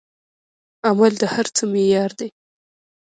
[0.87, 2.29] عمل د هر څه معیار دی.